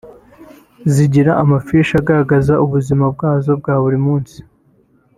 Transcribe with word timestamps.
zigira 0.93 1.31
amafishi 1.43 1.93
agaragaza 2.01 2.53
ubuzima 2.65 3.05
bwazo 3.13 3.51
bwa 3.59 3.75
buri 3.83 3.99
munsi 4.05 4.37